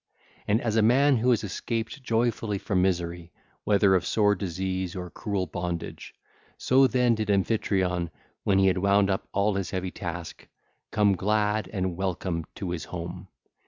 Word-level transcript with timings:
And 0.47 0.59
as 0.61 0.77
a 0.77 0.81
man 0.81 1.17
who 1.17 1.29
has 1.29 1.43
escaped 1.43 2.01
joyfully 2.01 2.57
from 2.57 2.81
misery, 2.81 3.31
whether 3.65 3.93
of 3.93 4.03
sore 4.03 4.33
disease 4.33 4.95
or 4.95 5.11
cruel 5.11 5.45
bondage, 5.45 6.15
so 6.57 6.87
then 6.87 7.13
did 7.13 7.29
Amphitryon, 7.29 8.09
when 8.43 8.57
he 8.57 8.65
had 8.65 8.79
wound 8.79 9.11
up 9.11 9.27
all 9.31 9.53
his 9.53 9.69
heavy 9.69 9.91
task, 9.91 10.47
come 10.89 11.13
glad 11.15 11.67
and 11.67 11.97
welcome 11.97 12.45
to 12.55 12.71
his 12.71 12.85
home. 12.85 13.27